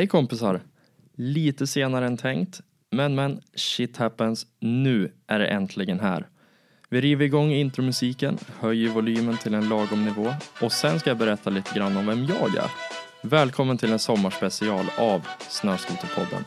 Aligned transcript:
Hej 0.00 0.06
kompisar! 0.06 0.60
Lite 1.14 1.66
senare 1.66 2.06
än 2.06 2.16
tänkt, 2.16 2.60
men 2.90 3.14
men, 3.14 3.40
shit 3.54 3.96
happens. 3.96 4.46
Nu 4.60 5.12
är 5.26 5.38
det 5.38 5.46
äntligen 5.46 6.00
här. 6.00 6.26
Vi 6.88 7.00
river 7.00 7.24
igång 7.24 7.52
intromusiken, 7.52 8.38
höjer 8.58 8.88
volymen 8.88 9.36
till 9.36 9.54
en 9.54 9.68
lagom 9.68 10.04
nivå 10.04 10.34
och 10.60 10.72
sen 10.72 11.00
ska 11.00 11.10
jag 11.10 11.16
berätta 11.16 11.50
lite 11.50 11.74
grann 11.78 11.96
om 11.96 12.06
vem 12.06 12.24
jag 12.24 12.56
är. 12.56 12.70
Välkommen 13.22 13.78
till 13.78 13.92
en 13.92 13.98
sommarspecial 13.98 14.86
av 14.98 15.26
Snöskoterpodden. 15.48 16.44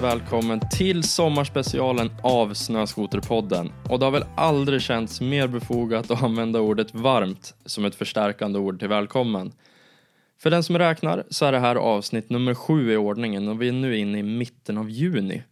Varmt, 0.00 0.22
välkommen 0.22 0.60
till 0.70 1.02
sommarspecialen 1.02 2.10
av 2.22 2.54
Snöskoterpodden. 2.54 3.72
Och 3.88 3.98
det 3.98 4.04
har 4.04 4.12
väl 4.12 4.24
aldrig 4.36 4.82
känts 4.82 5.20
mer 5.20 5.46
befogat 5.46 6.10
att 6.10 6.22
använda 6.22 6.60
ordet 6.60 6.94
varmt 6.94 7.54
som 7.64 7.84
ett 7.84 7.94
förstärkande 7.94 8.58
ord 8.58 8.78
till 8.78 8.88
välkommen. 8.88 9.52
För 10.38 10.50
den 10.50 10.62
som 10.62 10.78
räknar 10.78 11.24
så 11.30 11.44
är 11.44 11.52
det 11.52 11.58
här 11.58 11.76
avsnitt 11.76 12.30
nummer 12.30 12.54
sju 12.54 12.92
i 12.92 12.96
ordningen 12.96 13.48
och 13.48 13.62
vi 13.62 13.68
är 13.68 13.72
nu 13.72 13.98
inne 13.98 14.18
i 14.18 14.22
mitten 14.22 14.78
av 14.78 14.90
juni. 14.90 15.42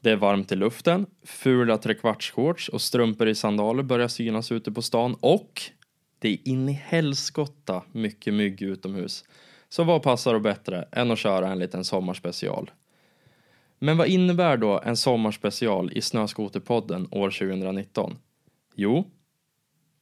Det 0.00 0.10
är 0.10 0.16
varmt 0.16 0.52
i 0.52 0.56
luften, 0.56 1.06
fula 1.24 1.78
trekvartsshorts 1.78 2.68
och 2.68 2.80
strumpor 2.80 3.28
i 3.28 3.34
sandaler 3.34 3.82
börjar 3.82 4.08
synas 4.08 4.52
ute 4.52 4.72
på 4.72 4.82
stan 4.82 5.16
och 5.20 5.62
det 6.18 6.28
är 6.28 6.48
in 6.48 6.68
i 6.68 6.72
helskotta 6.72 7.82
mycket 7.92 8.34
mygg 8.34 8.62
utomhus. 8.62 9.24
Så 9.68 9.84
vad 9.84 10.02
passar 10.02 10.32
då 10.32 10.40
bättre 10.40 10.88
än 10.92 11.10
att 11.10 11.18
köra 11.18 11.48
en 11.48 11.58
liten 11.58 11.84
sommarspecial? 11.84 12.70
Men 13.82 13.96
vad 13.96 14.08
innebär 14.08 14.56
då 14.56 14.80
en 14.84 14.96
sommarspecial 14.96 15.92
i 15.92 16.02
Snöskoterpodden 16.02 17.08
år 17.10 17.30
2019? 17.30 18.18
Jo, 18.74 19.10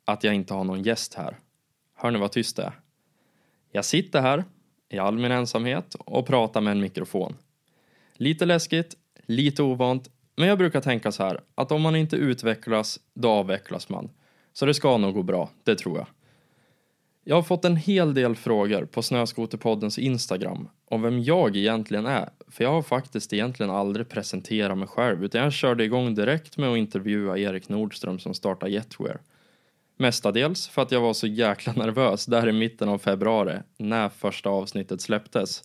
att 0.05 0.25
jag 0.25 0.35
inte 0.35 0.55
har 0.55 0.65
någon 0.65 0.83
gäst 0.83 1.15
här. 1.15 1.39
Hör 1.95 2.11
ni 2.11 2.19
vad 2.19 2.33
tyst 2.33 2.57
det 2.57 2.63
är? 2.63 2.73
Jag 3.73 3.85
sitter 3.85 4.21
här 4.21 4.45
i 4.89 4.99
all 4.99 5.19
min 5.19 5.33
ensamhet 5.33 5.95
och 5.99 6.27
pratar 6.27 6.61
med 6.61 6.71
en 6.71 6.81
mikrofon. 6.81 7.37
Lite 8.15 8.47
läskigt, 8.47 8.97
lite 9.27 9.63
ovant, 9.63 10.11
men 10.37 10.49
jag 10.49 10.59
brukar 10.59 10.81
tänka 10.81 11.13
så 11.13 11.23
här 11.23 11.41
att 11.55 11.73
om 11.73 11.83
man 11.83 11.97
inte 11.97 12.17
utvecklas, 12.17 13.01
då 13.15 13.31
avvecklas 13.31 13.89
man. 13.89 14.11
Så 14.53 14.67
det 14.67 14.75
ska 14.75 14.97
nog 14.97 15.15
gå 15.15 15.23
bra, 15.23 15.51
det 15.65 15.75
tror 15.75 15.99
jag. 15.99 16.07
Jag 17.29 17.37
har 17.37 17.43
fått 17.43 17.65
en 17.65 17.77
hel 17.77 18.15
del 18.15 18.37
frågor 18.37 18.85
på 18.85 19.03
Snöskoterpoddens 19.03 19.99
Instagram 19.99 20.69
om 20.85 21.03
vem 21.03 21.23
jag 21.23 21.57
egentligen 21.57 22.07
är. 22.07 22.31
För 22.49 22.65
jag 22.65 22.71
har 22.71 22.83
faktiskt 22.83 23.33
egentligen 23.33 23.71
aldrig 23.71 24.09
presenterat 24.09 24.79
mig 24.79 24.89
själv 24.89 25.25
utan 25.25 25.43
jag 25.43 25.53
körde 25.53 25.85
igång 25.85 26.15
direkt 26.15 26.57
med 26.57 26.71
att 26.71 26.79
intervjua 26.79 27.39
Erik 27.39 27.69
Nordström 27.69 28.19
som 28.19 28.35
startar 28.35 28.67
Jetwear. 28.67 29.21
Mestadels 29.97 30.69
för 30.69 30.83
att 30.83 30.93
jag 30.93 31.01
var 31.01 31.13
så 31.13 31.27
jäkla 31.27 31.73
nervös 31.73 32.27
där 32.27 32.49
i 32.49 32.53
mitten 32.53 32.89
av 32.89 32.99
februari 32.99 33.59
när 33.77 34.09
första 34.09 34.51
avsnittet 34.51 35.01
släpptes. 35.01 35.63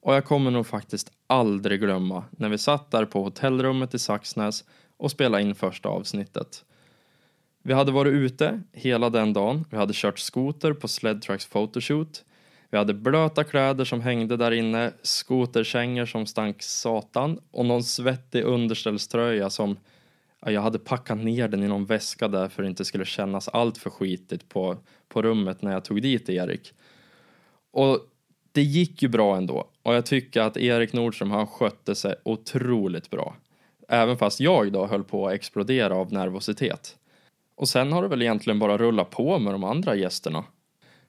Och 0.00 0.14
jag 0.14 0.24
kommer 0.24 0.50
nog 0.50 0.66
faktiskt 0.66 1.12
aldrig 1.26 1.80
glömma 1.80 2.24
när 2.30 2.48
vi 2.48 2.58
satt 2.58 2.90
där 2.90 3.04
på 3.04 3.22
hotellrummet 3.22 3.94
i 3.94 3.98
Saxnäs 3.98 4.64
och 4.96 5.10
spelade 5.10 5.42
in 5.42 5.54
första 5.54 5.88
avsnittet. 5.88 6.64
Vi 7.62 7.72
hade 7.72 7.92
varit 7.92 8.12
ute 8.12 8.62
hela 8.72 9.10
den 9.10 9.32
dagen. 9.32 9.64
Vi 9.70 9.76
hade 9.76 9.92
kört 9.96 10.18
skoter 10.18 10.72
på 10.72 10.88
Sledtracks 10.88 11.46
photoshoot. 11.46 12.24
Vi 12.70 12.78
hade 12.78 12.94
blöta 12.94 13.44
kläder 13.44 13.84
som 13.84 14.00
hängde 14.00 14.36
där 14.36 14.52
inne, 14.52 14.92
skoterkängor 15.02 16.06
som 16.06 16.26
stank 16.26 16.62
satan 16.62 17.40
och 17.50 17.64
någon 17.64 17.84
svettig 17.84 18.42
underställströja 18.42 19.50
som 19.50 19.76
ja, 20.40 20.50
jag 20.50 20.62
hade 20.62 20.78
packat 20.78 21.18
ner 21.18 21.48
den 21.48 21.62
i 21.62 21.68
någon 21.68 21.86
väska 21.86 22.28
där 22.28 22.48
för 22.48 22.62
att 22.62 22.66
det 22.66 22.70
inte 22.70 22.84
skulle 22.84 23.04
kännas 23.04 23.48
allt 23.48 23.78
för 23.78 23.90
skitigt 23.90 24.48
på, 24.48 24.76
på 25.08 25.22
rummet 25.22 25.62
när 25.62 25.72
jag 25.72 25.84
tog 25.84 26.02
dit 26.02 26.28
Erik. 26.28 26.72
Och 27.72 27.98
det 28.52 28.62
gick 28.62 29.02
ju 29.02 29.08
bra 29.08 29.36
ändå 29.36 29.68
och 29.82 29.94
jag 29.94 30.06
tycker 30.06 30.40
att 30.40 30.56
Erik 30.56 30.92
Nordström 30.92 31.30
han 31.30 31.46
skötte 31.46 31.94
sig 31.94 32.14
otroligt 32.22 33.10
bra. 33.10 33.36
Även 33.88 34.16
fast 34.16 34.40
jag 34.40 34.72
då 34.72 34.86
höll 34.86 35.04
på 35.04 35.26
att 35.26 35.34
explodera 35.34 35.94
av 35.94 36.12
nervositet. 36.12 36.96
Och 37.54 37.68
sen 37.68 37.92
har 37.92 38.02
det 38.02 38.08
väl 38.08 38.22
egentligen 38.22 38.58
bara 38.58 38.78
rullat 38.78 39.10
på 39.10 39.38
med 39.38 39.54
de 39.54 39.64
andra 39.64 39.94
gästerna. 39.94 40.44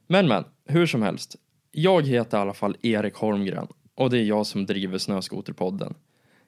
Men 0.08 0.28
men, 0.28 0.44
hur 0.66 0.86
som 0.86 1.02
helst. 1.02 1.36
Jag 1.72 2.08
heter 2.08 2.38
i 2.38 2.42
alla 2.42 2.54
fall 2.54 2.78
Erik 2.82 3.16
Holmgren 3.16 3.68
och 3.96 4.10
det 4.10 4.18
är 4.18 4.24
jag 4.24 4.46
som 4.46 4.66
driver 4.66 4.98
Snöskoterpodden. 4.98 5.94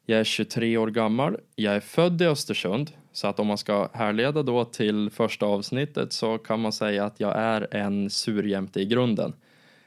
Jag 0.05 0.19
är 0.19 0.23
23 0.23 0.77
år 0.77 0.87
gammal, 0.87 1.37
jag 1.55 1.75
är 1.75 1.79
född 1.79 2.21
i 2.21 2.25
Östersund, 2.25 2.91
så 3.11 3.27
att 3.27 3.39
om 3.39 3.47
man 3.47 3.57
ska 3.57 3.89
härleda 3.93 4.43
då 4.43 4.65
till 4.65 5.09
första 5.09 5.45
avsnittet 5.45 6.13
så 6.13 6.37
kan 6.37 6.59
man 6.59 6.71
säga 6.71 7.05
att 7.05 7.19
jag 7.19 7.37
är 7.37 7.67
en 7.71 8.09
surjämte 8.09 8.81
i 8.81 8.85
grunden. 8.85 9.33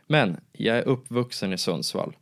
Men 0.06 0.36
jag 0.52 0.78
är 0.78 0.82
uppvuxen 0.82 1.52
i 1.52 1.58
Sundsvall. 1.58 2.16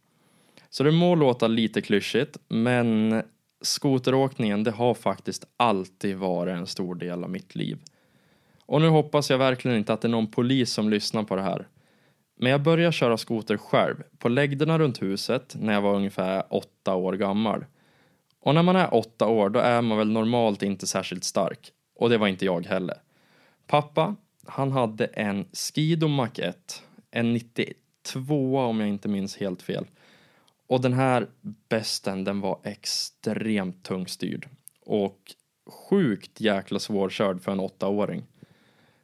Så 0.71 0.85
det 0.85 0.91
må 0.91 1.15
låta 1.15 1.49
lite 1.49 1.83
klyschigt, 1.83 2.37
men 2.49 3.23
skoteråkningen, 3.61 4.65
det 4.65 4.71
har 4.71 4.95
faktiskt 4.95 5.47
alltid 5.57 6.17
varit 6.17 6.57
en 6.57 6.67
stor 6.67 6.95
del 6.95 7.25
av 7.25 7.31
mitt 7.31 7.55
liv. 7.55 7.79
Och 8.67 8.81
nu 8.81 8.89
hoppas 8.89 9.31
jag 9.31 9.39
verkligen 9.39 9.77
inte 9.77 9.93
att 9.93 10.01
det 10.01 10.09
är 10.09 10.11
någon 10.11 10.31
polis 10.31 10.73
som 10.73 10.91
lyssnar 10.91 11.23
på 11.23 11.37
det 11.37 11.43
här. 11.43 11.69
Men 12.39 12.51
jag 12.51 12.63
började 12.63 12.93
köra 12.93 13.17
skoter 13.17 13.57
själv, 13.57 14.03
på 14.19 14.29
lägderna 14.29 14.79
runt 14.79 15.03
huset, 15.03 15.57
när 15.61 15.73
jag 15.73 15.81
var 15.81 15.95
ungefär 15.95 16.45
åtta 16.51 16.95
år 16.95 17.13
gammal. 17.13 17.65
Och 18.41 18.55
när 18.55 18.63
man 18.63 18.77
är 18.77 18.95
åtta 18.95 19.27
år, 19.27 19.51
då 19.51 19.59
är 19.59 19.83
man 19.83 19.99
väl 19.99 20.13
normalt 20.13 20.63
inte 20.63 20.87
särskilt 20.87 21.25
stark. 21.25 21.73
Och 21.97 22.11
det 22.11 22.19
var 22.19 22.27
inte 22.27 22.45
jag 22.45 22.67
heller. 22.67 22.97
Pappa, 23.67 24.17
han 24.47 24.73
hade 24.73 25.05
en 25.05 25.47
Skido 25.53 26.09
Mac 26.09 26.31
1, 26.35 26.83
en 27.11 27.33
92 27.33 28.59
om 28.59 28.81
jag 28.81 28.89
inte 28.89 29.09
minns 29.09 29.37
helt 29.37 29.63
fel. 29.63 29.87
Och 30.67 30.81
den 30.81 30.93
här 30.93 31.27
besten, 31.69 32.25
den 32.25 32.41
var 32.41 32.59
extremt 32.63 33.83
tungstyrd. 33.83 34.49
Och 34.81 35.35
sjukt 35.67 36.41
jäkla 36.41 36.79
svårkörd 36.79 37.43
för 37.43 37.53
en 37.53 37.61
åttaåring. 37.61 38.23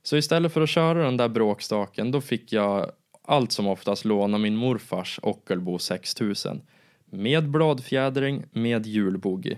Så 0.03 0.17
istället 0.17 0.53
för 0.53 0.61
att 0.61 0.69
köra 0.69 1.05
den 1.05 1.17
där 1.17 1.29
bråkstaken, 1.29 2.11
då 2.11 2.21
fick 2.21 2.53
jag 2.53 2.93
allt 3.23 3.53
som 3.53 3.67
oftast 3.67 4.05
låna 4.05 4.39
min 4.39 4.57
morfars 4.57 5.21
Ockelbo 5.23 5.79
6000. 5.79 6.63
Med 7.05 7.51
bladfjädring, 7.51 8.45
med 8.53 8.87
hjulbogey. 8.87 9.57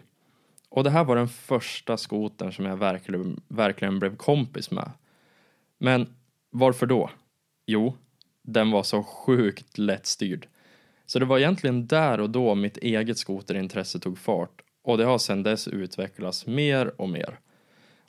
Och 0.69 0.85
det 0.85 0.91
här 0.91 1.05
var 1.05 1.17
den 1.17 1.29
första 1.29 1.97
skoten 1.97 2.53
som 2.53 2.65
jag 2.65 2.77
verkligen, 2.77 3.41
verkligen 3.49 3.99
blev 3.99 4.17
kompis 4.17 4.71
med. 4.71 4.91
Men 5.79 6.07
varför 6.51 6.87
då? 6.87 7.11
Jo, 7.67 7.95
den 8.43 8.71
var 8.71 8.83
så 8.83 9.03
sjukt 9.03 9.79
lättstyrd. 9.79 10.49
Så 11.07 11.19
det 11.19 11.25
var 11.25 11.39
egentligen 11.39 11.87
där 11.87 12.21
och 12.21 12.31
då 12.31 12.55
mitt 12.55 12.77
eget 12.77 13.19
skoterintresse 13.19 13.99
tog 13.99 14.19
fart 14.19 14.63
och 14.85 14.99
det 14.99 15.05
har 15.05 15.19
sedan 15.19 15.43
dess 15.43 15.69
utvecklats 15.69 16.47
mer 16.47 17.01
och 17.01 17.09
mer. 17.09 17.39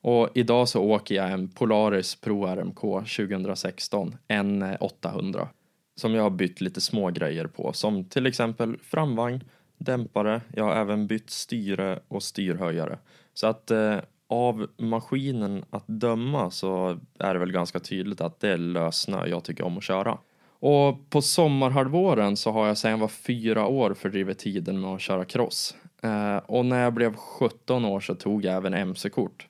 Och 0.01 0.29
idag 0.33 0.69
så 0.69 0.81
åker 0.81 1.16
jag 1.16 1.31
en 1.31 1.47
Polaris 1.47 2.16
Pro 2.16 2.45
RMK 2.45 2.81
2016, 2.81 4.16
en 4.28 4.75
800, 4.79 5.47
som 5.95 6.13
jag 6.13 6.23
har 6.23 6.29
bytt 6.29 6.61
lite 6.61 6.81
små 6.81 7.09
grejer 7.09 7.47
på, 7.47 7.73
som 7.73 8.06
till 8.06 8.25
exempel 8.25 8.78
framvagn, 8.78 9.44
dämpare, 9.77 10.41
jag 10.53 10.63
har 10.63 10.75
även 10.75 11.07
bytt 11.07 11.29
styre 11.29 12.00
och 12.07 12.23
styrhöjare. 12.23 12.97
Så 13.33 13.47
att 13.47 13.72
eh, 13.72 13.97
av 14.27 14.67
maskinen 14.77 15.66
att 15.69 15.88
döma 15.88 16.51
så 16.51 17.00
är 17.19 17.33
det 17.33 17.39
väl 17.39 17.51
ganska 17.51 17.79
tydligt 17.79 18.22
att 18.22 18.39
det 18.39 18.50
är 18.50 18.57
lössnö 18.57 19.27
jag 19.27 19.44
tycker 19.44 19.63
om 19.63 19.77
att 19.77 19.83
köra. 19.83 20.18
Och 20.67 21.09
på 21.09 21.21
sommarhalvåren 21.21 22.38
så 22.38 22.51
har 22.51 22.67
jag 22.67 22.77
sedan 22.77 22.91
jag 22.91 22.97
var 22.97 23.07
fyra 23.07 23.65
år 23.65 23.94
fördrivit 23.94 24.39
tiden 24.39 24.81
med 24.81 24.89
att 24.89 25.01
köra 25.01 25.25
cross. 25.25 25.75
Eh, 26.01 26.38
och 26.38 26.65
när 26.65 26.83
jag 26.83 26.94
blev 26.94 27.15
17 27.15 27.85
år 27.85 28.00
så 28.00 28.15
tog 28.15 28.45
jag 28.45 28.56
även 28.56 28.73
mc-kort. 28.73 29.47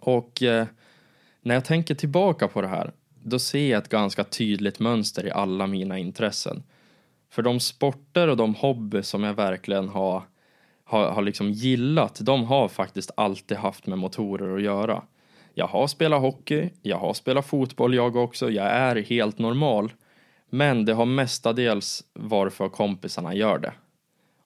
Och 0.00 0.42
eh, 0.42 0.66
när 1.42 1.54
jag 1.54 1.64
tänker 1.64 1.94
tillbaka 1.94 2.48
på 2.48 2.60
det 2.60 2.68
här, 2.68 2.92
då 3.22 3.38
ser 3.38 3.70
jag 3.70 3.82
ett 3.82 3.88
ganska 3.88 4.24
tydligt 4.24 4.78
mönster 4.78 5.26
i 5.26 5.30
alla 5.30 5.66
mina 5.66 5.98
intressen. 5.98 6.62
För 7.30 7.42
de 7.42 7.60
sporter 7.60 8.28
och 8.28 8.36
de 8.36 8.54
hobby 8.54 9.02
som 9.02 9.24
jag 9.24 9.34
verkligen 9.34 9.88
har, 9.88 10.22
har, 10.84 11.10
har 11.10 11.22
liksom 11.22 11.50
gillat, 11.50 12.18
de 12.22 12.44
har 12.44 12.68
faktiskt 12.68 13.10
alltid 13.16 13.56
haft 13.56 13.86
med 13.86 13.98
motorer 13.98 14.56
att 14.56 14.62
göra. 14.62 15.02
Jag 15.54 15.66
har 15.66 15.86
spelat 15.86 16.20
hockey, 16.20 16.70
jag 16.82 16.98
har 16.98 17.14
spelat 17.14 17.46
fotboll 17.46 17.94
jag 17.94 18.16
också, 18.16 18.50
jag 18.50 18.66
är 18.66 18.96
helt 18.96 19.38
normal. 19.38 19.92
Men 20.50 20.84
det 20.84 20.92
har 20.92 21.06
mestadels 21.06 22.04
varit 22.12 22.52
för 22.52 22.68
kompisarna 22.68 23.34
gör 23.34 23.58
det. 23.58 23.72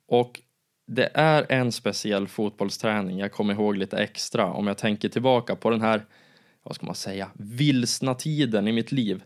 Och 0.08 0.40
det 0.86 1.10
är 1.14 1.46
en 1.48 1.72
speciell 1.72 2.28
fotbollsträning 2.28 3.18
jag 3.18 3.32
kommer 3.32 3.54
ihåg 3.54 3.76
lite 3.76 3.98
extra 3.98 4.52
om 4.52 4.66
jag 4.66 4.78
tänker 4.78 5.08
tillbaka 5.08 5.56
på 5.56 5.70
den 5.70 5.80
här 5.80 6.06
vad 6.62 6.74
ska 6.74 6.86
man 6.86 6.94
säga, 6.94 7.30
vilsna 7.34 8.14
tiden 8.14 8.68
i 8.68 8.72
mitt 8.72 8.92
liv. 8.92 9.22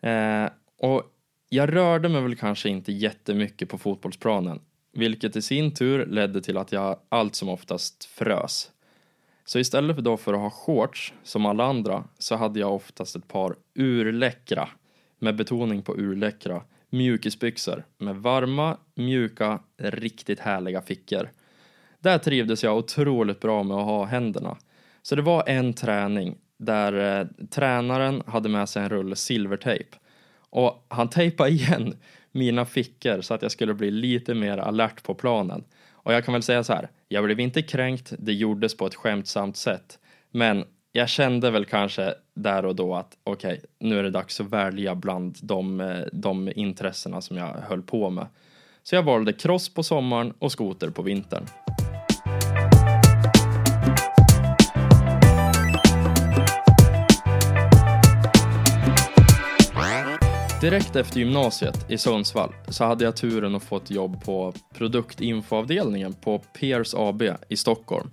Eh, 0.00 0.46
och 0.78 1.02
jag 1.48 1.74
rörde 1.74 2.08
mig 2.08 2.22
väl 2.22 2.36
kanske 2.36 2.68
inte 2.68 2.92
jättemycket 2.92 3.68
på 3.68 3.78
fotbollsplanen, 3.78 4.60
vilket 4.92 5.36
i 5.36 5.42
sin 5.42 5.74
tur 5.74 6.06
ledde 6.06 6.40
till 6.40 6.56
att 6.56 6.72
jag 6.72 6.98
allt 7.08 7.34
som 7.34 7.48
oftast 7.48 8.04
frös. 8.04 8.70
Så 9.44 9.58
istället 9.58 9.96
för 9.96 10.02
då 10.02 10.16
för 10.16 10.34
att 10.34 10.40
ha 10.40 10.50
shorts 10.50 11.12
som 11.22 11.46
alla 11.46 11.64
andra 11.64 12.04
så 12.18 12.36
hade 12.36 12.60
jag 12.60 12.74
oftast 12.74 13.16
ett 13.16 13.28
par 13.28 13.56
urläckra, 13.74 14.68
med 15.18 15.36
betoning 15.36 15.82
på 15.82 15.96
urläckra, 15.96 16.62
mjukisbyxor 16.90 17.84
med 17.98 18.16
varma, 18.16 18.76
mjuka, 18.94 19.60
riktigt 19.76 20.40
härliga 20.40 20.82
fickor. 20.82 21.30
Där 22.00 22.18
trivdes 22.18 22.64
jag 22.64 22.76
otroligt 22.76 23.40
bra 23.40 23.62
med 23.62 23.76
att 23.76 23.84
ha 23.84 24.04
händerna. 24.04 24.56
Så 25.02 25.16
det 25.16 25.22
var 25.22 25.48
en 25.48 25.74
träning 25.74 26.38
där 26.56 27.20
eh, 27.20 27.26
tränaren 27.50 28.22
hade 28.26 28.48
med 28.48 28.68
sig 28.68 28.82
en 28.82 28.88
rulle 28.88 29.16
silvertejp 29.16 29.96
och 30.50 30.86
han 30.88 31.10
tejpade 31.10 31.50
igen 31.50 31.96
mina 32.32 32.64
fickor 32.66 33.20
så 33.20 33.34
att 33.34 33.42
jag 33.42 33.50
skulle 33.52 33.74
bli 33.74 33.90
lite 33.90 34.34
mer 34.34 34.58
alert 34.58 35.02
på 35.02 35.14
planen. 35.14 35.64
Och 35.90 36.12
jag 36.12 36.24
kan 36.24 36.32
väl 36.32 36.42
säga 36.42 36.64
så 36.64 36.72
här, 36.72 36.88
jag 37.08 37.24
blev 37.24 37.40
inte 37.40 37.62
kränkt, 37.62 38.12
det 38.18 38.32
gjordes 38.32 38.76
på 38.76 38.86
ett 38.86 38.94
skämtsamt 38.94 39.56
sätt. 39.56 39.98
Men 40.30 40.64
jag 40.92 41.08
kände 41.08 41.50
väl 41.50 41.64
kanske 41.64 42.14
där 42.34 42.64
och 42.64 42.76
då 42.76 42.94
att 42.94 43.16
okej, 43.24 43.52
okay, 43.52 43.60
nu 43.78 43.98
är 43.98 44.02
det 44.02 44.10
dags 44.10 44.40
att 44.40 44.52
välja 44.52 44.94
bland 44.94 45.36
de, 45.42 45.80
eh, 45.80 46.00
de 46.12 46.52
intressena 46.56 47.20
som 47.20 47.36
jag 47.36 47.54
höll 47.68 47.82
på 47.82 48.10
med. 48.10 48.26
Så 48.82 48.94
jag 48.94 49.02
valde 49.02 49.32
cross 49.32 49.74
på 49.74 49.82
sommaren 49.82 50.32
och 50.38 50.52
skoter 50.52 50.90
på 50.90 51.02
vintern. 51.02 51.46
Direkt 60.60 60.96
efter 60.96 61.18
gymnasiet 61.18 61.90
i 61.90 61.98
Sundsvall 61.98 62.54
så 62.68 62.84
hade 62.84 63.04
jag 63.04 63.16
turen 63.16 63.54
att 63.54 63.62
få 63.62 63.76
ett 63.76 63.90
jobb 63.90 64.24
på 64.24 64.54
produktinfoavdelningen 64.74 66.14
på 66.14 66.38
Peers 66.38 66.94
AB 66.94 67.22
i 67.48 67.56
Stockholm. 67.56 68.10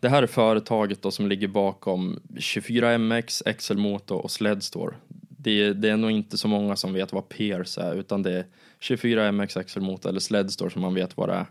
Det 0.00 0.08
här 0.08 0.22
är 0.22 0.26
företaget 0.26 1.02
då 1.02 1.10
som 1.10 1.28
ligger 1.28 1.48
bakom 1.48 2.20
24MX, 2.36 3.52
XL-motor 3.52 4.18
och 4.18 4.30
Sledstore. 4.30 4.94
Det, 5.28 5.72
det 5.72 5.88
är 5.88 5.96
nog 5.96 6.10
inte 6.10 6.38
så 6.38 6.48
många 6.48 6.76
som 6.76 6.92
vet 6.92 7.12
vad 7.12 7.28
Peers 7.28 7.78
är 7.78 7.94
utan 7.94 8.22
det 8.22 8.32
är 8.32 8.44
24MX, 8.80 9.62
XL-motor 9.62 10.08
eller 10.08 10.20
Sledstore 10.20 10.70
som 10.70 10.82
man 10.82 10.94
vet 10.94 11.16
vad 11.16 11.28
det 11.28 11.34
är. 11.34 11.46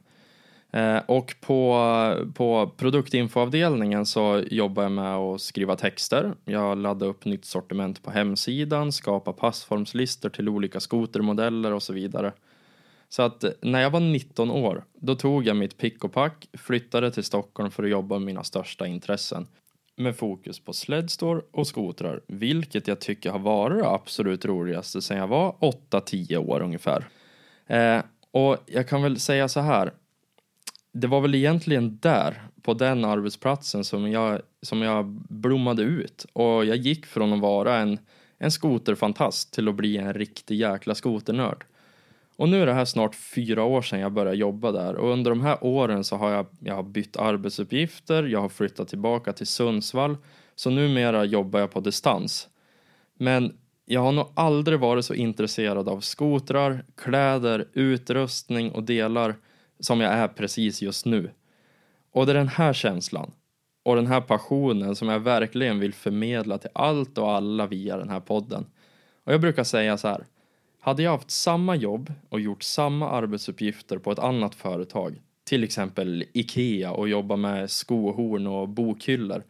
Eh, 0.71 1.01
och 1.05 1.35
på, 1.41 2.15
på 2.33 2.71
produktinfoavdelningen 2.77 4.05
så 4.05 4.43
jobbar 4.51 4.83
jag 4.83 4.91
med 4.91 5.15
att 5.15 5.41
skriva 5.41 5.75
texter. 5.75 6.33
Jag 6.45 6.77
laddar 6.77 7.07
upp 7.07 7.25
nytt 7.25 7.45
sortiment 7.45 8.03
på 8.03 8.11
hemsidan, 8.11 8.91
skapar 8.91 9.33
passformslistor 9.33 10.29
till 10.29 10.49
olika 10.49 10.79
skotermodeller 10.79 11.73
och 11.73 11.83
så 11.83 11.93
vidare. 11.93 12.31
Så 13.09 13.21
att 13.21 13.43
eh, 13.43 13.51
när 13.61 13.81
jag 13.81 13.89
var 13.89 13.99
19 13.99 14.51
år, 14.51 14.83
då 14.93 15.15
tog 15.15 15.47
jag 15.47 15.57
mitt 15.57 15.77
pick 15.77 16.03
och 16.03 16.13
pack, 16.13 16.47
flyttade 16.53 17.11
till 17.11 17.23
Stockholm 17.23 17.71
för 17.71 17.83
att 17.83 17.89
jobba 17.89 18.19
med 18.19 18.25
mina 18.25 18.43
största 18.43 18.87
intressen. 18.87 19.47
Med 19.95 20.15
fokus 20.15 20.59
på 20.59 20.73
sledstore 20.73 21.41
och 21.51 21.67
skotrar, 21.67 22.21
vilket 22.27 22.87
jag 22.87 22.99
tycker 22.99 23.31
har 23.31 23.39
varit 23.39 23.79
det 23.79 23.89
absolut 23.89 24.45
roligaste 24.45 25.01
sedan 25.01 25.17
jag 25.17 25.27
var 25.27 25.55
8-10 25.91 26.37
år 26.37 26.61
ungefär. 26.61 27.07
Eh, 27.67 28.01
och 28.31 28.57
jag 28.65 28.87
kan 28.87 29.01
väl 29.01 29.19
säga 29.19 29.47
så 29.47 29.59
här, 29.59 29.93
det 30.91 31.07
var 31.07 31.21
väl 31.21 31.35
egentligen 31.35 31.97
där, 32.01 32.43
på 32.61 32.73
den 32.73 33.05
arbetsplatsen, 33.05 33.83
som 33.83 34.11
jag, 34.11 34.41
som 34.61 34.81
jag 34.81 35.05
blommade 35.29 35.83
ut. 35.83 36.25
Och 36.33 36.65
jag 36.65 36.77
gick 36.77 37.05
från 37.05 37.33
att 37.33 37.39
vara 37.39 37.77
en, 37.77 37.99
en 38.37 38.51
skoterfantast 38.51 39.53
till 39.53 39.67
att 39.67 39.75
bli 39.75 39.97
en 39.97 40.13
riktig 40.13 40.55
jäkla 40.55 40.95
skoternörd. 40.95 41.65
Och 42.39 42.49
nu 42.49 42.61
är 42.61 42.65
det 42.65 42.73
här 42.73 42.85
snart 42.85 43.15
fyra 43.15 43.63
år 43.63 43.81
sedan 43.81 43.99
jag 43.99 44.11
började 44.11 44.37
jobba 44.37 44.71
där 44.71 44.95
och 44.95 45.11
under 45.11 45.31
de 45.31 45.41
här 45.41 45.63
åren 45.63 46.03
så 46.03 46.15
har 46.15 46.31
jag, 46.31 46.45
jag 46.59 46.75
har 46.75 46.83
bytt 46.83 47.17
arbetsuppgifter, 47.17 48.23
jag 48.23 48.41
har 48.41 48.49
flyttat 48.49 48.87
tillbaka 48.87 49.33
till 49.33 49.47
Sundsvall, 49.47 50.17
så 50.55 50.69
numera 50.69 51.25
jobbar 51.25 51.59
jag 51.59 51.71
på 51.71 51.79
distans. 51.79 52.47
Men 53.17 53.57
jag 53.85 54.01
har 54.01 54.11
nog 54.11 54.31
aldrig 54.33 54.79
varit 54.79 55.05
så 55.05 55.13
intresserad 55.13 55.89
av 55.89 55.99
skotrar, 55.99 56.85
kläder, 56.97 57.67
utrustning 57.73 58.71
och 58.71 58.83
delar 58.83 59.35
som 59.79 60.01
jag 60.01 60.13
är 60.13 60.27
precis 60.27 60.81
just 60.81 61.05
nu. 61.05 61.31
Och 62.11 62.25
det 62.25 62.31
är 62.31 62.37
den 62.37 62.47
här 62.47 62.73
känslan 62.73 63.31
och 63.83 63.95
den 63.95 64.07
här 64.07 64.21
passionen 64.21 64.95
som 64.95 65.09
jag 65.09 65.19
verkligen 65.19 65.79
vill 65.79 65.93
förmedla 65.93 66.57
till 66.57 66.71
allt 66.73 67.17
och 67.17 67.31
alla 67.31 67.67
via 67.67 67.97
den 67.97 68.09
här 68.09 68.19
podden. 68.19 68.65
Och 69.23 69.33
jag 69.33 69.41
brukar 69.41 69.63
säga 69.63 69.97
så 69.97 70.07
här. 70.07 70.25
Hade 70.89 71.03
jag 71.03 71.11
haft 71.11 71.31
samma 71.31 71.75
jobb 71.75 72.13
och 72.29 72.39
gjort 72.39 72.63
samma 72.63 73.09
arbetsuppgifter 73.09 73.97
på 73.97 74.11
ett 74.11 74.19
annat 74.19 74.55
företag, 74.55 75.21
till 75.43 75.63
exempel 75.63 76.25
Ikea 76.33 76.91
och 76.91 77.09
jobba 77.09 77.35
med 77.35 77.69
skohorn 77.69 78.47
och 78.47 78.69
bokhyllor, 78.69 79.43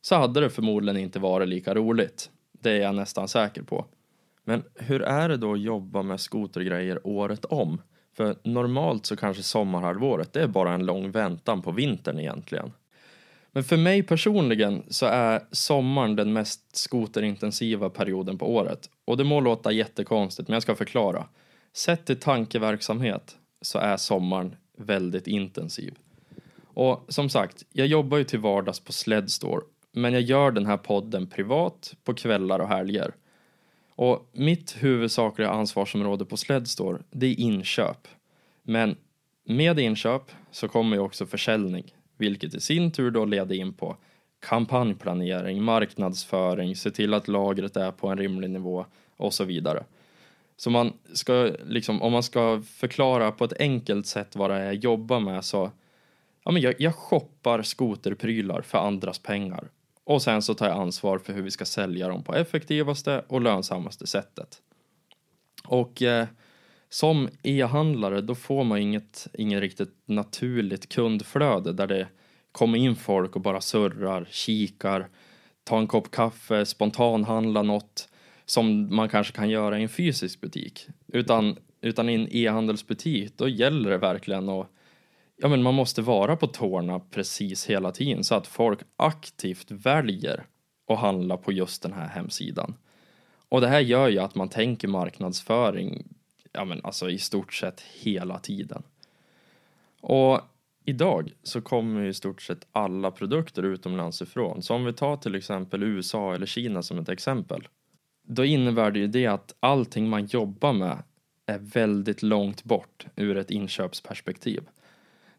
så 0.00 0.14
hade 0.14 0.40
det 0.40 0.50
förmodligen 0.50 1.00
inte 1.00 1.18
varit 1.18 1.48
lika 1.48 1.74
roligt. 1.74 2.30
Det 2.52 2.70
är 2.70 2.80
jag 2.80 2.94
nästan 2.94 3.28
säker 3.28 3.62
på. 3.62 3.86
Men 4.44 4.62
hur 4.74 5.02
är 5.02 5.28
det 5.28 5.36
då 5.36 5.52
att 5.52 5.60
jobba 5.60 6.02
med 6.02 6.20
skotergrejer 6.20 7.06
året 7.06 7.44
om? 7.44 7.82
För 8.16 8.36
normalt 8.42 9.06
så 9.06 9.16
kanske 9.16 9.42
sommarhalvåret, 9.42 10.32
det 10.32 10.42
är 10.42 10.48
bara 10.48 10.74
en 10.74 10.86
lång 10.86 11.10
väntan 11.10 11.62
på 11.62 11.70
vintern 11.70 12.18
egentligen. 12.18 12.72
Men 13.52 13.64
för 13.64 13.76
mig 13.76 14.02
personligen 14.02 14.82
så 14.88 15.06
är 15.06 15.42
sommaren 15.50 16.16
den 16.16 16.32
mest 16.32 16.76
skoterintensiva 16.76 17.90
perioden 17.90 18.38
på 18.38 18.54
året. 18.54 18.90
Och 19.06 19.16
det 19.16 19.24
må 19.24 19.40
låta 19.40 19.72
jättekonstigt, 19.72 20.48
men 20.48 20.54
jag 20.54 20.62
ska 20.62 20.74
förklara. 20.74 21.28
Sett 21.72 22.06
till 22.06 22.20
tankeverksamhet 22.20 23.36
så 23.60 23.78
är 23.78 23.96
sommaren 23.96 24.56
väldigt 24.76 25.26
intensiv. 25.26 25.94
Och 26.64 27.04
som 27.08 27.28
sagt, 27.28 27.64
jag 27.72 27.86
jobbar 27.86 28.18
ju 28.18 28.24
till 28.24 28.38
vardags 28.38 28.80
på 28.80 28.92
Sledstore, 28.92 29.60
men 29.92 30.12
jag 30.12 30.22
gör 30.22 30.50
den 30.50 30.66
här 30.66 30.76
podden 30.76 31.26
privat 31.26 31.94
på 32.04 32.14
kvällar 32.14 32.58
och 32.58 32.68
helger. 32.68 33.14
Och 33.90 34.30
mitt 34.32 34.76
huvudsakliga 34.82 35.50
ansvarsområde 35.50 36.24
på 36.24 36.36
Sledstore, 36.36 37.02
det 37.10 37.26
är 37.26 37.40
inköp. 37.40 38.08
Men 38.62 38.96
med 39.44 39.78
inköp 39.78 40.22
så 40.50 40.68
kommer 40.68 40.96
ju 40.96 41.02
också 41.02 41.26
försäljning, 41.26 41.94
vilket 42.16 42.54
i 42.54 42.60
sin 42.60 42.90
tur 42.90 43.10
då 43.10 43.24
leder 43.24 43.54
in 43.54 43.74
på 43.74 43.96
kampanjplanering, 44.46 45.62
marknadsföring, 45.62 46.76
se 46.76 46.90
till 46.90 47.14
att 47.14 47.28
lagret 47.28 47.76
är 47.76 47.90
på 47.90 48.08
en 48.08 48.18
rimlig 48.18 48.50
nivå 48.50 48.86
och 49.16 49.34
så 49.34 49.44
vidare. 49.44 49.84
Så 50.56 50.70
man 50.70 50.92
ska 51.12 51.52
liksom, 51.66 52.02
om 52.02 52.12
man 52.12 52.22
ska 52.22 52.62
förklara 52.62 53.32
på 53.32 53.44
ett 53.44 53.60
enkelt 53.60 54.06
sätt 54.06 54.36
vad 54.36 54.50
det 54.50 54.56
är 54.56 54.64
jag 54.64 54.74
jobbar 54.74 55.20
med 55.20 55.44
så, 55.44 55.70
ja 56.44 56.50
men 56.50 56.62
jag, 56.62 56.74
jag 56.78 56.94
shoppar 56.94 57.62
skoterprylar 57.62 58.62
för 58.62 58.78
andras 58.78 59.18
pengar 59.18 59.68
och 60.04 60.22
sen 60.22 60.42
så 60.42 60.54
tar 60.54 60.68
jag 60.68 60.76
ansvar 60.76 61.18
för 61.18 61.32
hur 61.32 61.42
vi 61.42 61.50
ska 61.50 61.64
sälja 61.64 62.08
dem 62.08 62.22
på 62.22 62.34
effektivaste 62.34 63.24
och 63.28 63.40
lönsammaste 63.40 64.06
sättet. 64.06 64.62
Och 65.64 66.02
eh, 66.02 66.26
som 66.88 67.28
e-handlare 67.42 68.20
då 68.20 68.34
får 68.34 68.64
man 68.64 68.78
inget, 68.78 69.26
inget 69.32 69.60
riktigt 69.60 69.94
naturligt 70.04 70.88
kundflöde 70.88 71.72
där 71.72 71.86
det 71.86 72.08
kommer 72.56 72.78
in 72.78 72.96
folk 72.96 73.36
och 73.36 73.42
bara 73.42 73.60
surrar, 73.60 74.28
kikar, 74.30 75.08
tar 75.64 75.78
en 75.78 75.86
kopp 75.86 76.10
kaffe, 76.10 76.66
spontanhandlar 76.66 77.62
något 77.62 78.08
som 78.44 78.96
man 78.96 79.08
kanske 79.08 79.32
kan 79.32 79.50
göra 79.50 79.78
i 79.78 79.82
en 79.82 79.88
fysisk 79.88 80.40
butik. 80.40 80.86
Utan, 81.06 81.56
utan 81.80 82.08
i 82.08 82.14
en 82.14 82.28
e-handelsbutik 82.30 83.38
då 83.38 83.48
gäller 83.48 83.90
det 83.90 83.98
verkligen 83.98 84.48
att 84.48 84.70
ja, 85.36 85.48
men 85.48 85.62
man 85.62 85.74
måste 85.74 86.02
vara 86.02 86.36
på 86.36 86.46
tårna 86.46 87.00
precis 87.00 87.66
hela 87.66 87.92
tiden 87.92 88.24
så 88.24 88.34
att 88.34 88.46
folk 88.46 88.80
aktivt 88.96 89.70
väljer 89.70 90.46
att 90.88 90.98
handla 90.98 91.36
på 91.36 91.52
just 91.52 91.82
den 91.82 91.92
här 91.92 92.08
hemsidan. 92.08 92.74
Och 93.48 93.60
det 93.60 93.68
här 93.68 93.80
gör 93.80 94.08
ju 94.08 94.18
att 94.18 94.34
man 94.34 94.48
tänker 94.48 94.88
marknadsföring 94.88 96.08
ja, 96.52 96.64
men 96.64 96.80
alltså 96.84 97.10
i 97.10 97.18
stort 97.18 97.54
sett 97.54 97.80
hela 97.80 98.38
tiden. 98.38 98.82
Och 100.00 100.40
idag 100.88 101.32
så 101.42 101.60
kommer 101.60 102.04
i 102.04 102.14
stort 102.14 102.42
sett 102.42 102.66
alla 102.72 103.10
produkter 103.10 103.62
utomlands 103.62 104.22
ifrån. 104.22 104.62
Så 104.62 104.74
om 104.74 104.84
vi 104.84 104.92
tar 104.92 105.16
till 105.16 105.34
exempel 105.34 105.82
USA 105.82 106.34
eller 106.34 106.46
Kina 106.46 106.82
som 106.82 106.98
ett 106.98 107.08
exempel. 107.08 107.68
Då 108.28 108.44
innebär 108.44 108.90
det 108.90 108.98
ju 108.98 109.06
det 109.06 109.26
att 109.26 109.54
allting 109.60 110.08
man 110.08 110.26
jobbar 110.26 110.72
med 110.72 111.02
är 111.46 111.58
väldigt 111.58 112.22
långt 112.22 112.64
bort 112.64 113.06
ur 113.16 113.36
ett 113.36 113.50
inköpsperspektiv. 113.50 114.62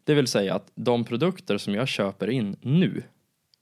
Det 0.04 0.14
vill 0.14 0.26
säga 0.26 0.54
att 0.54 0.72
de 0.74 1.04
produkter 1.04 1.58
som 1.58 1.74
jag 1.74 1.88
köper 1.88 2.30
in 2.30 2.56
nu, 2.60 3.02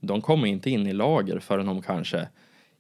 de 0.01 0.23
kommer 0.23 0.47
inte 0.47 0.71
in 0.71 0.87
i 0.87 0.93
lager 0.93 1.39
förrän 1.39 1.69
om 1.69 1.83
kanske 1.83 2.29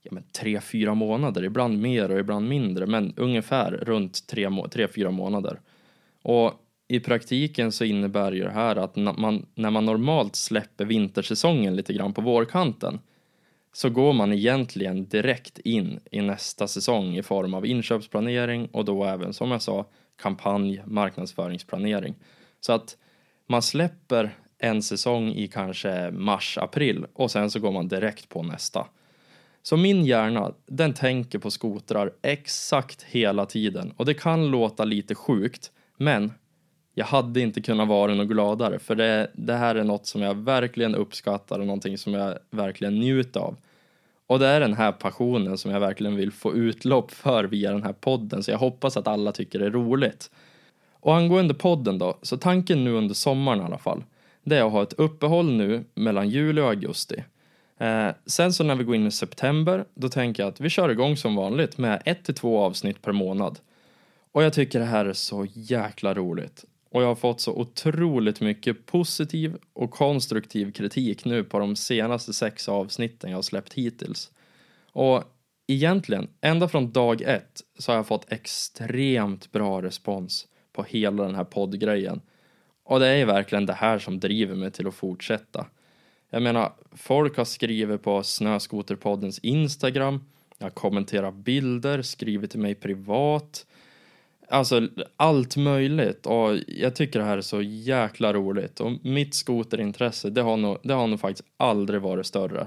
ja, 0.02 0.10
men 0.12 0.22
tre, 0.22 0.60
fyra 0.60 0.94
månader, 0.94 1.44
ibland 1.44 1.80
mer 1.80 2.10
och 2.10 2.18
ibland 2.18 2.48
mindre, 2.48 2.86
men 2.86 3.14
ungefär 3.16 3.70
runt 3.72 4.26
tre, 4.26 4.50
tre 4.70 4.88
fyra 4.88 5.10
månader. 5.10 5.60
Och 6.22 6.52
i 6.88 7.00
praktiken 7.00 7.72
så 7.72 7.84
innebär 7.84 8.32
ju 8.32 8.42
det 8.42 8.50
här 8.50 8.76
att 8.76 8.96
man, 8.96 9.46
när 9.54 9.70
man 9.70 9.84
normalt 9.84 10.36
släpper 10.36 10.84
vintersäsongen 10.84 11.76
lite 11.76 11.92
grann 11.92 12.12
på 12.12 12.20
vårkanten 12.20 13.00
så 13.72 13.90
går 13.90 14.12
man 14.12 14.32
egentligen 14.32 15.08
direkt 15.08 15.58
in 15.58 16.00
i 16.10 16.20
nästa 16.20 16.68
säsong 16.68 17.16
i 17.16 17.22
form 17.22 17.54
av 17.54 17.66
inköpsplanering 17.66 18.66
och 18.66 18.84
då 18.84 19.04
även 19.04 19.32
som 19.32 19.50
jag 19.50 19.62
sa 19.62 19.86
kampanj, 20.16 20.82
marknadsföringsplanering. 20.86 22.14
Så 22.60 22.72
att 22.72 22.96
man 23.46 23.62
släpper 23.62 24.36
en 24.58 24.82
säsong 24.82 25.28
i 25.28 25.48
kanske 25.48 26.10
mars, 26.10 26.58
april 26.58 27.06
och 27.12 27.30
sen 27.30 27.50
så 27.50 27.60
går 27.60 27.72
man 27.72 27.88
direkt 27.88 28.28
på 28.28 28.42
nästa. 28.42 28.86
Så 29.62 29.76
min 29.76 30.04
hjärna, 30.04 30.52
den 30.66 30.94
tänker 30.94 31.38
på 31.38 31.50
skotrar 31.50 32.12
exakt 32.22 33.02
hela 33.02 33.46
tiden 33.46 33.92
och 33.96 34.06
det 34.06 34.14
kan 34.14 34.46
låta 34.46 34.84
lite 34.84 35.14
sjukt, 35.14 35.72
men 35.96 36.32
jag 36.98 37.06
hade 37.06 37.40
inte 37.40 37.60
kunnat 37.60 37.88
vara 37.88 38.14
något 38.14 38.28
gladare 38.28 38.78
för 38.78 38.94
det, 38.94 39.30
det 39.32 39.54
här 39.54 39.74
är 39.74 39.84
något 39.84 40.06
som 40.06 40.22
jag 40.22 40.34
verkligen 40.34 40.94
uppskattar 40.94 41.58
och 41.58 41.66
någonting 41.66 41.98
som 41.98 42.14
jag 42.14 42.38
verkligen 42.50 42.94
njuter 42.94 43.40
av. 43.40 43.56
Och 44.26 44.38
det 44.38 44.46
är 44.46 44.60
den 44.60 44.74
här 44.74 44.92
passionen 44.92 45.58
som 45.58 45.70
jag 45.70 45.80
verkligen 45.80 46.16
vill 46.16 46.32
få 46.32 46.54
utlopp 46.54 47.10
för 47.10 47.44
via 47.44 47.72
den 47.72 47.82
här 47.82 47.92
podden 47.92 48.42
så 48.42 48.50
jag 48.50 48.58
hoppas 48.58 48.96
att 48.96 49.08
alla 49.08 49.32
tycker 49.32 49.58
det 49.58 49.66
är 49.66 49.70
roligt. 49.70 50.30
Och 50.92 51.16
angående 51.16 51.54
podden 51.54 51.98
då, 51.98 52.18
så 52.22 52.36
tanken 52.36 52.84
nu 52.84 52.92
under 52.92 53.14
sommaren 53.14 53.60
i 53.60 53.64
alla 53.64 53.78
fall, 53.78 54.04
det 54.42 54.56
är 54.56 54.64
att 54.64 54.72
ha 54.72 54.82
ett 54.82 54.92
uppehåll 54.92 55.52
nu 55.52 55.84
mellan 55.94 56.28
juli 56.28 56.60
och 56.60 56.68
augusti. 56.68 57.24
Eh, 57.78 58.08
sen 58.26 58.52
så 58.52 58.64
när 58.64 58.74
vi 58.74 58.84
går 58.84 58.94
in 58.94 59.06
i 59.06 59.10
september, 59.10 59.84
då 59.94 60.08
tänker 60.08 60.42
jag 60.42 60.48
att 60.48 60.60
vi 60.60 60.70
kör 60.70 60.88
igång 60.88 61.16
som 61.16 61.36
vanligt 61.36 61.78
med 61.78 62.02
ett 62.04 62.24
till 62.24 62.34
två 62.34 62.60
avsnitt 62.60 63.02
per 63.02 63.12
månad. 63.12 63.58
Och 64.32 64.42
jag 64.42 64.52
tycker 64.52 64.78
det 64.78 64.84
här 64.84 65.04
är 65.04 65.12
så 65.12 65.46
jäkla 65.52 66.14
roligt. 66.14 66.64
Och 66.90 67.02
jag 67.02 67.06
har 67.06 67.14
fått 67.14 67.40
så 67.40 67.52
otroligt 67.52 68.40
mycket 68.40 68.86
positiv 68.86 69.56
och 69.72 69.90
konstruktiv 69.90 70.72
kritik 70.72 71.24
nu 71.24 71.44
på 71.44 71.58
de 71.58 71.76
senaste 71.76 72.32
sex 72.32 72.68
avsnitten 72.68 73.30
jag 73.30 73.36
har 73.36 73.42
släppt 73.42 73.72
hittills. 73.72 74.30
Och 74.92 75.24
egentligen, 75.66 76.28
ända 76.40 76.68
från 76.68 76.92
dag 76.92 77.22
ett 77.22 77.60
så 77.78 77.92
har 77.92 77.96
jag 77.96 78.06
fått 78.06 78.32
extremt 78.32 79.52
bra 79.52 79.82
respons 79.82 80.46
på 80.72 80.82
hela 80.82 81.22
den 81.22 81.34
här 81.34 81.44
poddgrejen. 81.44 82.20
Och 82.84 83.00
det 83.00 83.06
är 83.06 83.26
verkligen 83.26 83.66
det 83.66 83.72
här 83.72 83.98
som 83.98 84.20
driver 84.20 84.54
mig 84.54 84.70
till 84.70 84.86
att 84.86 84.94
fortsätta. 84.94 85.66
Jag 86.30 86.42
menar, 86.42 86.72
folk 86.92 87.36
har 87.36 87.44
skrivit 87.44 88.02
på 88.02 88.22
Snöskoterpoddens 88.22 89.38
Instagram, 89.38 90.24
jag 90.58 90.64
har 90.64 90.70
kommenterat 90.70 91.34
bilder, 91.34 92.02
skrivit 92.02 92.50
till 92.50 92.60
mig 92.60 92.74
privat. 92.74 93.66
Alltså 94.48 94.88
allt 95.16 95.56
möjligt 95.56 96.26
och 96.26 96.56
jag 96.66 96.96
tycker 96.96 97.18
det 97.18 97.24
här 97.24 97.36
är 97.36 97.42
så 97.42 97.62
jäkla 97.62 98.32
roligt 98.32 98.80
och 98.80 98.92
mitt 99.02 99.34
skoterintresse 99.34 100.30
det 100.30 100.42
har 100.42 100.56
nog, 100.56 100.78
det 100.82 100.94
har 100.94 101.06
nog 101.06 101.20
faktiskt 101.20 101.48
aldrig 101.56 102.00
varit 102.00 102.26
större. 102.26 102.66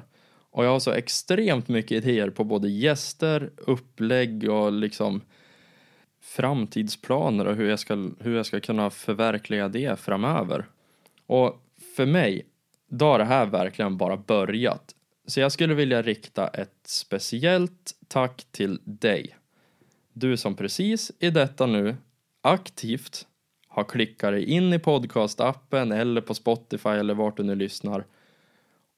Och 0.51 0.65
jag 0.65 0.69
har 0.69 0.79
så 0.79 0.91
extremt 0.91 1.67
mycket 1.67 1.91
idéer 1.91 2.29
på 2.29 2.43
både 2.43 2.69
gäster, 2.69 3.49
upplägg 3.57 4.49
och 4.49 4.71
liksom 4.71 5.21
framtidsplaner 6.21 7.47
och 7.47 7.55
hur 7.55 7.69
jag 7.69 7.79
ska, 7.79 8.09
hur 8.19 8.35
jag 8.35 8.45
ska 8.45 8.59
kunna 8.59 8.89
förverkliga 8.89 9.67
det 9.67 9.99
framöver. 9.99 10.65
Och 11.25 11.65
för 11.95 12.05
mig, 12.05 12.45
då 12.89 13.05
har 13.05 13.19
det 13.19 13.25
här 13.25 13.45
verkligen 13.45 13.97
bara 13.97 14.17
börjat. 14.17 14.95
Så 15.27 15.39
jag 15.39 15.51
skulle 15.51 15.73
vilja 15.73 16.01
rikta 16.01 16.47
ett 16.47 16.79
speciellt 16.83 17.91
tack 18.07 18.47
till 18.51 18.79
dig. 18.83 19.35
Du 20.13 20.37
som 20.37 20.55
precis 20.55 21.11
i 21.19 21.29
detta 21.29 21.65
nu 21.65 21.95
aktivt 22.41 23.27
har 23.67 23.83
klickat 23.83 24.31
dig 24.31 24.45
in 24.45 24.73
i 24.73 24.79
podcastappen 24.79 25.91
eller 25.91 26.21
på 26.21 26.33
Spotify 26.33 26.89
eller 26.89 27.13
vart 27.13 27.37
du 27.37 27.43
nu 27.43 27.55
lyssnar 27.55 28.05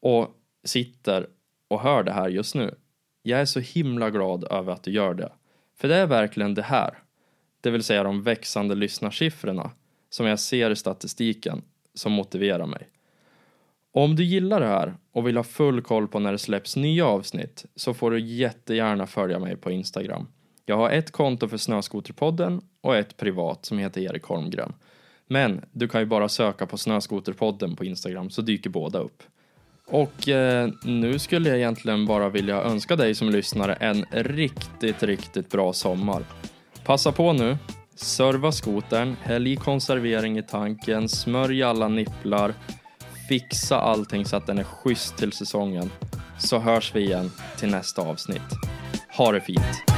och 0.02 0.36
sitter 0.64 1.28
och 1.68 1.82
hör 1.82 2.04
det 2.04 2.12
här 2.12 2.30
just 2.30 2.56
nu. 2.56 2.76
Jag 3.24 3.42
är 3.42 3.46
så 3.46 3.60
himla 3.60 4.10
glad 4.10 4.44
över 4.52 4.74
att 4.74 4.84
du 4.84 4.92
gör 4.92 5.14
det. 5.14 5.32
För 5.78 5.88
det 5.88 5.96
är 5.96 6.08
verkligen 6.08 6.54
det 6.54 6.62
här, 6.62 6.98
det 7.62 7.72
vill 7.72 7.84
säga 7.84 8.04
de 8.04 8.24
växande 8.24 8.76
lyssnarsiffrorna 8.76 9.72
som 10.10 10.26
jag 10.26 10.40
ser 10.40 10.72
i 10.72 10.76
statistiken 10.76 11.62
som 11.94 12.12
motiverar 12.12 12.66
mig. 12.66 12.90
Och 13.92 14.04
om 14.04 14.16
du 14.16 14.24
gillar 14.24 14.60
det 14.60 14.68
här 14.68 14.96
och 15.12 15.28
vill 15.28 15.38
ha 15.38 15.44
full 15.44 15.82
koll 15.82 16.08
på 16.08 16.20
när 16.20 16.32
det 16.32 16.38
släpps 16.38 16.76
nya 16.76 17.06
avsnitt 17.06 17.66
så 17.76 17.94
får 17.94 18.12
du 18.12 18.20
jättegärna 18.20 19.08
följa 19.08 19.40
mig 19.40 19.58
på 19.58 19.72
Instagram. 19.72 20.28
Jag 20.72 20.78
har 20.78 20.90
ett 20.90 21.12
konto 21.12 21.48
för 21.48 21.58
Snöskoterpodden 21.58 22.62
och 22.82 22.96
ett 22.96 23.18
privat 23.18 23.66
som 23.66 23.78
heter 23.78 24.02
Erik 24.02 24.24
Holmgren. 24.24 24.74
Men 25.28 25.66
du 25.72 25.88
kan 25.88 26.02
ju 26.02 26.06
bara 26.06 26.30
söka 26.30 26.66
på 26.66 26.78
Snöskoterpodden 26.78 27.76
på 27.76 27.86
Instagram 27.86 28.30
så 28.30 28.42
dyker 28.42 28.70
båda 28.70 29.00
upp. 29.00 29.24
Och 29.88 30.30
eh, 30.30 30.70
nu 30.84 31.20
skulle 31.20 31.50
jag 31.50 31.58
egentligen 31.58 32.06
bara 32.06 32.30
vilja 32.30 32.62
önska 32.62 32.96
dig 32.96 33.16
som 33.16 33.30
lyssnare 33.30 33.74
en 33.74 34.06
riktigt, 34.12 35.04
riktigt 35.04 35.50
bra 35.50 35.74
sommar. 35.74 36.24
Passa 36.84 37.12
på 37.12 37.34
nu, 37.34 37.58
serva 37.96 38.52
skotern, 38.52 39.16
häll 39.22 39.48
i 39.48 39.56
konservering 39.56 40.38
i 40.38 40.44
tanken, 40.44 41.10
smörj 41.10 41.64
alla 41.64 41.88
nipplar, 41.88 42.54
fixa 43.30 43.80
allting 43.80 44.26
så 44.26 44.36
att 44.36 44.48
den 44.48 44.58
är 44.58 44.64
schysst 44.64 45.18
till 45.18 45.32
säsongen. 45.32 45.92
Så 46.40 46.60
hörs 46.60 46.96
vi 46.96 47.00
igen 47.00 47.32
till 47.58 47.72
nästa 47.72 48.02
avsnitt. 48.02 48.52
Ha 49.18 49.32
det 49.32 49.42
fint! 49.42 49.91